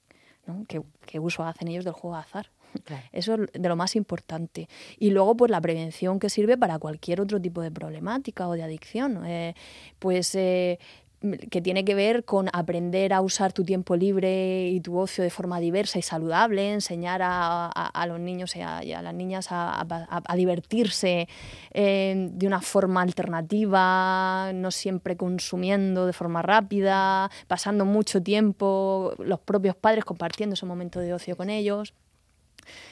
¿no? 0.46 0.64
¿Qué, 0.66 1.18
uso 1.18 1.44
hacen 1.44 1.68
ellos 1.68 1.84
del 1.84 1.94
juego 1.94 2.16
de 2.16 2.22
azar? 2.22 2.50
Eso 3.12 3.34
es 3.34 3.52
de 3.52 3.68
lo 3.68 3.76
más 3.76 3.96
importante. 3.96 4.68
Y 4.98 5.10
luego, 5.10 5.36
pues 5.36 5.50
la 5.50 5.60
prevención 5.60 6.18
que 6.18 6.28
sirve 6.28 6.58
para 6.58 6.78
cualquier 6.78 7.20
otro 7.20 7.40
tipo 7.40 7.62
de 7.62 7.70
problemática 7.70 8.48
o 8.48 8.52
de 8.52 8.62
adicción. 8.62 9.24
Eh, 9.26 9.54
pues 9.98 10.34
eh, 10.34 10.78
que 11.50 11.62
tiene 11.62 11.84
que 11.84 11.94
ver 11.94 12.24
con 12.24 12.48
aprender 12.52 13.12
a 13.12 13.20
usar 13.20 13.52
tu 13.52 13.64
tiempo 13.64 13.96
libre 13.96 14.68
y 14.68 14.80
tu 14.80 14.98
ocio 14.98 15.24
de 15.24 15.30
forma 15.30 15.60
diversa 15.60 15.98
y 15.98 16.02
saludable, 16.02 16.72
enseñar 16.72 17.20
a, 17.24 18.04
los 18.06 18.20
niños 18.20 18.54
y 18.56 18.60
a, 18.60 19.02
las 19.02 19.14
niñas 19.14 19.48
a, 19.50 19.84
divertirse 20.36 21.28
eh, 21.72 22.28
de 22.32 22.46
una 22.46 22.60
forma 22.60 23.02
alternativa, 23.02 24.52
no 24.54 24.70
siempre 24.70 25.16
consumiendo 25.16 26.06
de 26.06 26.12
forma 26.12 26.42
rápida, 26.42 27.30
pasando 27.46 27.84
mucho 27.84 28.22
tiempo 28.22 29.14
los 29.18 29.40
propios 29.40 29.76
padres 29.76 30.04
compartiendo 30.04 30.54
ese 30.54 30.66
momento 30.66 31.00
de 31.00 31.14
ocio 31.14 31.36
con 31.36 31.50
ellos. 31.50 31.94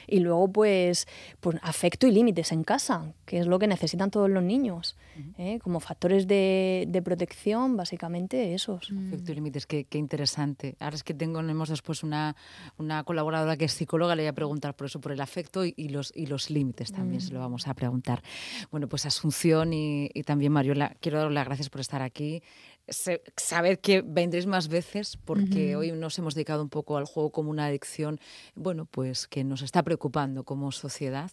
Y 0.06 0.20
luego, 0.20 0.48
pues, 0.52 1.06
pues 1.40 1.58
afecto 1.62 2.06
y 2.06 2.12
límites 2.12 2.52
en 2.52 2.64
casa, 2.64 3.12
que 3.24 3.38
es 3.38 3.46
lo 3.46 3.58
que 3.58 3.66
necesitan 3.66 4.10
todos 4.10 4.30
los 4.30 4.42
niños. 4.42 4.96
¿eh? 5.38 5.58
Como 5.62 5.80
factores 5.80 6.26
de, 6.26 6.86
de, 6.88 7.02
protección, 7.02 7.76
básicamente 7.76 8.54
esos. 8.54 8.92
Afecto 9.08 9.32
y 9.32 9.34
límites, 9.34 9.66
qué, 9.66 9.84
qué, 9.84 9.98
interesante. 9.98 10.76
Ahora 10.80 10.96
es 10.96 11.02
que 11.02 11.14
tenemos 11.14 11.68
después 11.68 12.02
una, 12.02 12.36
una, 12.78 13.04
colaboradora 13.04 13.56
que 13.56 13.66
es 13.66 13.72
psicóloga, 13.72 14.14
le 14.16 14.22
voy 14.22 14.28
a 14.28 14.34
preguntar 14.34 14.74
por 14.74 14.86
eso, 14.86 15.00
por 15.00 15.12
el 15.12 15.20
afecto 15.20 15.64
y, 15.64 15.74
y 15.76 15.88
los, 15.88 16.12
y 16.14 16.26
los 16.26 16.50
límites 16.50 16.92
también 16.92 17.20
se 17.20 17.32
lo 17.32 17.40
vamos 17.40 17.68
a 17.68 17.74
preguntar. 17.74 18.22
Bueno, 18.70 18.88
pues 18.88 19.06
Asunción 19.06 19.72
y, 19.72 20.10
y 20.12 20.22
también 20.22 20.52
Mariola, 20.52 20.96
quiero 21.00 21.18
daros 21.18 21.32
las 21.32 21.44
gracias 21.44 21.70
por 21.70 21.80
estar 21.80 22.02
aquí 22.02 22.42
saber 22.88 23.78
que 23.80 24.02
vendréis 24.02 24.46
más 24.46 24.68
veces 24.68 25.16
porque 25.24 25.76
hoy 25.76 25.92
nos 25.92 26.18
hemos 26.18 26.34
dedicado 26.34 26.62
un 26.62 26.68
poco 26.68 26.96
al 26.96 27.04
juego 27.04 27.30
como 27.30 27.50
una 27.50 27.66
adicción, 27.66 28.20
bueno, 28.54 28.86
pues 28.86 29.26
que 29.26 29.44
nos 29.44 29.62
está 29.62 29.82
preocupando 29.82 30.44
como 30.44 30.72
sociedad. 30.72 31.30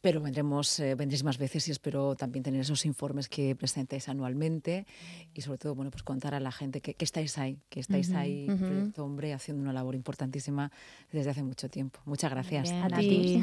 Pero 0.00 0.20
vendremos, 0.20 0.78
eh, 0.78 0.94
vendréis 0.94 1.24
más 1.24 1.38
veces 1.38 1.66
y 1.66 1.72
espero 1.72 2.14
también 2.14 2.44
tener 2.44 2.60
esos 2.60 2.86
informes 2.86 3.28
que 3.28 3.56
presentáis 3.56 4.08
anualmente 4.08 4.86
y 5.34 5.40
sobre 5.40 5.58
todo, 5.58 5.74
bueno, 5.74 5.90
pues 5.90 6.04
contar 6.04 6.34
a 6.34 6.40
la 6.40 6.52
gente 6.52 6.80
que, 6.80 6.94
estáis 7.00 7.36
ahí, 7.36 7.58
que 7.68 7.80
estáis 7.80 8.12
ahí, 8.12 8.46
Proyecto 8.46 9.04
Hombre, 9.04 9.32
haciendo 9.32 9.60
una 9.60 9.72
labor 9.72 9.96
importantísima 9.96 10.70
desde 11.10 11.30
hace 11.30 11.42
mucho 11.42 11.68
tiempo. 11.68 11.98
Muchas 12.04 12.30
gracias. 12.30 12.70
a 12.70 12.88
ti. 12.96 13.42